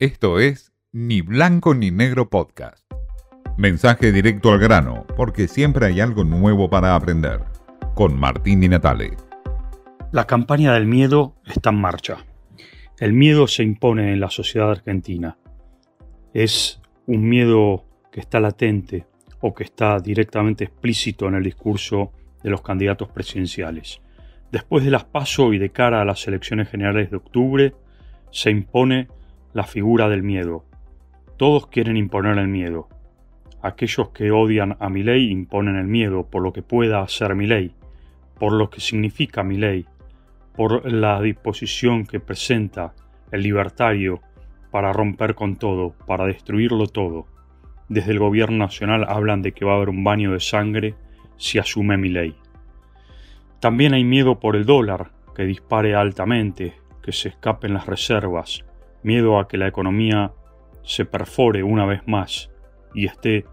Esto 0.00 0.40
es 0.40 0.72
Ni 0.90 1.20
Blanco 1.20 1.72
ni 1.72 1.92
Negro 1.92 2.28
Podcast. 2.28 2.84
Mensaje 3.56 4.10
directo 4.10 4.50
al 4.50 4.58
grano, 4.58 5.06
porque 5.16 5.46
siempre 5.46 5.86
hay 5.86 6.00
algo 6.00 6.24
nuevo 6.24 6.68
para 6.68 6.96
aprender. 6.96 7.42
Con 7.94 8.18
Martín 8.18 8.60
Di 8.60 8.68
Natale. 8.68 9.12
La 10.10 10.26
campaña 10.26 10.74
del 10.74 10.86
miedo 10.86 11.36
está 11.46 11.70
en 11.70 11.76
marcha. 11.76 12.26
El 12.98 13.12
miedo 13.12 13.46
se 13.46 13.62
impone 13.62 14.12
en 14.12 14.18
la 14.18 14.30
sociedad 14.30 14.68
argentina. 14.68 15.38
Es 16.32 16.80
un 17.06 17.28
miedo 17.28 17.84
que 18.10 18.18
está 18.18 18.40
latente 18.40 19.06
o 19.38 19.54
que 19.54 19.62
está 19.62 20.00
directamente 20.00 20.64
explícito 20.64 21.28
en 21.28 21.36
el 21.36 21.44
discurso 21.44 22.10
de 22.42 22.50
los 22.50 22.62
candidatos 22.62 23.10
presidenciales. 23.10 24.00
Después 24.50 24.84
de 24.84 24.90
las 24.90 25.04
PASO 25.04 25.52
y 25.52 25.58
de 25.58 25.70
cara 25.70 26.02
a 26.02 26.04
las 26.04 26.26
elecciones 26.26 26.68
generales 26.68 27.12
de 27.12 27.16
octubre, 27.16 27.74
se 28.32 28.50
impone 28.50 29.06
la 29.54 29.62
figura 29.62 30.08
del 30.08 30.24
miedo. 30.24 30.64
Todos 31.36 31.68
quieren 31.68 31.96
imponer 31.96 32.38
el 32.38 32.48
miedo. 32.48 32.88
Aquellos 33.62 34.10
que 34.10 34.32
odian 34.32 34.76
a 34.80 34.88
mi 34.88 35.04
ley 35.04 35.30
imponen 35.30 35.76
el 35.76 35.86
miedo 35.86 36.28
por 36.28 36.42
lo 36.42 36.52
que 36.52 36.62
pueda 36.62 37.00
hacer 37.00 37.36
mi 37.36 37.46
ley, 37.46 37.72
por 38.38 38.52
lo 38.52 38.68
que 38.68 38.80
significa 38.80 39.44
mi 39.44 39.56
ley, 39.56 39.86
por 40.56 40.90
la 40.90 41.22
disposición 41.22 42.04
que 42.04 42.18
presenta 42.18 42.94
el 43.30 43.42
libertario 43.42 44.20
para 44.72 44.92
romper 44.92 45.36
con 45.36 45.54
todo, 45.54 45.94
para 46.04 46.26
destruirlo 46.26 46.88
todo. 46.88 47.26
Desde 47.88 48.10
el 48.10 48.18
gobierno 48.18 48.58
nacional 48.58 49.06
hablan 49.08 49.40
de 49.40 49.52
que 49.52 49.64
va 49.64 49.74
a 49.74 49.76
haber 49.76 49.88
un 49.88 50.02
baño 50.02 50.32
de 50.32 50.40
sangre 50.40 50.96
si 51.36 51.58
asume 51.58 51.96
mi 51.96 52.08
ley. 52.08 52.34
También 53.60 53.94
hay 53.94 54.02
miedo 54.02 54.40
por 54.40 54.56
el 54.56 54.66
dólar, 54.66 55.12
que 55.34 55.44
dispare 55.44 55.94
altamente, 55.94 56.74
que 57.02 57.12
se 57.12 57.28
escapen 57.28 57.74
las 57.74 57.86
reservas, 57.86 58.64
miedo 59.04 59.38
a 59.38 59.46
que 59.46 59.58
la 59.58 59.68
economía 59.68 60.32
se 60.82 61.04
perfore 61.04 61.62
una 61.62 61.86
vez 61.86 62.00
más 62.06 62.50
y 62.94 63.06
esté 63.06 63.44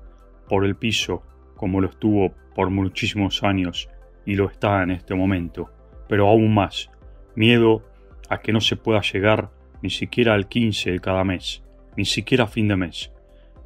por 0.47 0.65
el 0.65 0.75
piso 0.75 1.23
como 1.55 1.79
lo 1.79 1.89
estuvo 1.89 2.33
por 2.55 2.71
muchísimos 2.71 3.43
años 3.43 3.87
y 4.25 4.35
lo 4.35 4.49
está 4.49 4.81
en 4.81 4.91
este 4.91 5.13
momento, 5.13 5.69
pero 6.09 6.27
aún 6.27 6.53
más, 6.53 6.89
miedo 7.35 7.83
a 8.29 8.39
que 8.39 8.51
no 8.51 8.61
se 8.61 8.77
pueda 8.77 9.01
llegar 9.01 9.51
ni 9.81 9.89
siquiera 9.89 10.33
al 10.33 10.47
15 10.47 10.91
de 10.91 10.99
cada 10.99 11.23
mes, 11.23 11.63
ni 11.97 12.05
siquiera 12.05 12.45
a 12.45 12.47
fin 12.47 12.67
de 12.67 12.77
mes, 12.77 13.11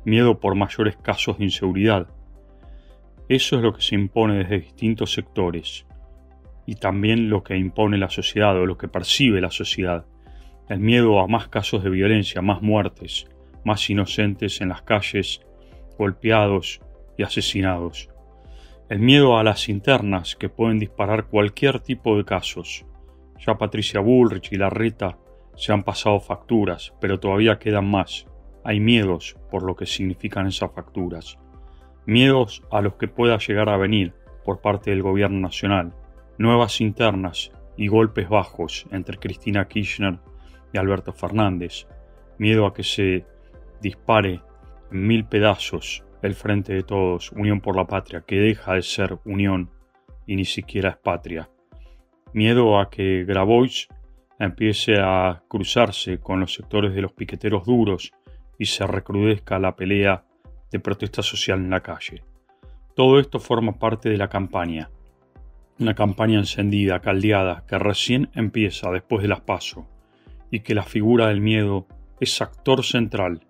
miedo 0.06 0.40
por 0.40 0.56
mayores 0.56 0.98
casos 0.98 1.38
de 1.38 1.46
inseguridad. 1.46 2.08
Eso 3.30 3.58
es 3.58 3.62
lo 3.62 3.74
que 3.74 3.81
se 3.81 3.96
impone 3.96 4.38
desde 4.38 4.59
distintos 4.59 5.14
sectores, 5.14 5.86
y 6.66 6.76
también 6.76 7.30
lo 7.30 7.44
que 7.44 7.58
impone 7.58 7.98
la 7.98 8.09
sociedad 8.09 8.56
o 8.58 8.66
lo 8.66 8.78
que 8.78 8.88
percibe 8.88 9.42
la 9.42 9.52
sociedad. 9.52 10.06
El 10.68 10.80
miedo 10.80 11.20
a 11.20 11.28
más 11.28 11.48
casos 11.48 11.84
de 11.84 11.90
violencia, 11.90 12.42
más 12.42 12.62
muertes, 12.62 13.28
más 13.64 13.90
inocentes 13.90 14.62
en 14.62 14.70
las 14.70 14.82
calles, 14.82 15.42
golpeados 15.98 16.82
y 17.18 17.24
asesinados. 17.24 18.10
El 18.90 19.00
miedo 19.00 19.38
a 19.38 19.44
las 19.44 19.70
internas 19.70 20.36
que 20.36 20.50
pueden 20.50 20.80
disparar 20.80 21.26
cualquier 21.26 21.80
tipo 21.80 22.18
de 22.18 22.26
casos. 22.26 22.86
Ya 23.46 23.58
Patricia 23.58 24.00
Bullrich 24.00 24.52
y 24.52 24.58
Larreta 24.58 25.18
se 25.56 25.72
han 25.72 25.84
pasado 25.84 26.20
facturas, 26.20 26.94
pero 27.00 27.20
todavía 27.20 27.60
quedan 27.60 27.90
más. 27.90 28.28
Hay 28.64 28.80
miedos 28.80 29.38
por 29.52 29.64
lo 29.64 29.76
que 29.76 29.86
significan 29.86 30.48
esas 30.48 30.72
facturas. 30.72 31.38
Miedos 32.06 32.64
a 32.72 32.82
los 32.82 32.96
que 32.96 33.08
pueda 33.08 33.38
llegar 33.38 33.70
a 33.70 33.78
venir 33.78 34.14
por 34.44 34.62
parte 34.62 34.92
del 34.92 35.02
gobierno 35.02 35.40
nacional 35.40 35.94
nuevas 36.38 36.82
internas 36.82 37.52
y 37.78 37.88
golpes 37.88 38.28
bajos 38.30 38.86
entre 38.92 39.18
Cristina 39.18 39.68
Kirchner 39.68 40.20
Alberto 40.78 41.14
Fernández, 41.14 41.88
miedo 42.38 42.66
a 42.66 42.73
que 42.73 42.84
se 42.84 43.26
dispare 43.81 44.42
en 44.92 45.08
mil 45.08 45.26
pedazos 45.26 46.04
el 46.22 46.34
frente 46.34 46.73
de 46.73 46.84
todos, 46.84 47.31
Unión 47.31 47.62
por 47.62 47.76
la 47.76 47.86
Patria, 47.86 48.23
que 48.26 48.38
deja 48.38 48.73
de 48.73 48.81
ser 48.81 49.20
unión 49.26 49.70
y 50.26 50.36
ni 50.36 50.46
siquiera 50.46 50.90
es 50.90 50.97
patria, 50.97 51.50
miedo 52.34 52.80
a 52.80 52.90
que 52.90 53.24
Grabois 53.25 53.88
empiece 54.40 54.96
a 55.00 55.44
cruzarse 55.47 56.19
con 56.19 56.40
los 56.40 56.53
sectores 56.53 56.94
de 56.94 57.02
los 57.02 57.13
piqueteros 57.13 57.66
duros 57.66 58.12
y 58.57 58.66
se 58.66 58.86
recrudezca 58.88 59.59
la 59.59 59.75
pelea 59.75 60.25
de 60.72 60.80
protesta 60.80 61.22
social 61.22 61.59
en 61.59 61.69
la 61.69 61.81
calle. 61.81 62.24
Todo 62.96 63.19
esto 63.19 63.40
forma 63.40 63.74
parte 63.74 64.09
de 64.09 64.18
la 64.18 64.30
campaña, 64.30 64.90
una 65.80 65.94
campaña 65.94 66.40
encendida, 66.40 67.02
caldeada, 67.02 67.66
que 67.68 67.78
recién 67.78 68.30
empieza 68.34 68.90
después 68.92 69.22
de 69.22 69.28
las 69.28 69.42
paso, 69.42 69.88
y 70.51 70.61
que 70.61 70.75
la 70.75 70.83
figura 70.83 71.28
del 71.28 71.41
miedo 71.41 71.88
es 72.19 72.41
actor 72.41 72.83
central, 72.83 73.45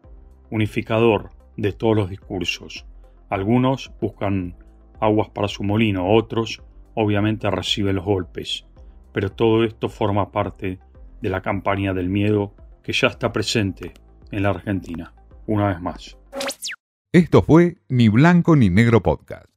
unificador 0.50 1.32
de 1.58 1.72
todos 1.72 1.96
los 1.96 2.10
discursos. 2.10 2.86
Algunos 3.30 3.92
buscan 4.02 4.56
aguas 5.00 5.30
para 5.30 5.48
su 5.48 5.64
molino, 5.64 6.14
otros 6.14 6.62
obviamente 6.94 7.50
reciben 7.52 7.96
los 7.96 8.06
golpes, 8.06 8.66
pero 9.12 9.32
todo 9.32 9.64
esto 9.64 9.90
forma 9.90 10.32
parte 10.32 10.80
de 11.22 11.30
la 11.30 11.42
campaña 11.42 11.94
del 11.94 12.10
miedo 12.10 12.54
que 12.84 12.94
ya 12.94 13.08
está 13.08 13.32
presente 13.32 13.94
en 14.32 14.44
la 14.44 14.50
Argentina, 14.50 15.14
una 15.48 15.68
vez 15.68 15.82
más. 15.82 16.18
Esto 17.12 17.42
fue 17.42 17.78
Ni 17.88 18.10
Blanco 18.10 18.56
ni 18.56 18.70
Negro 18.70 19.02
Podcast. 19.02 19.55